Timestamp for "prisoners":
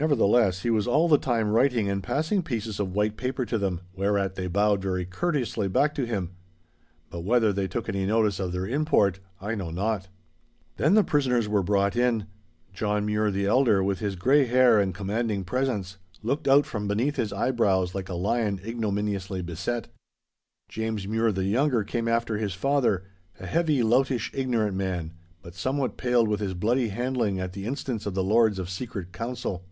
11.02-11.48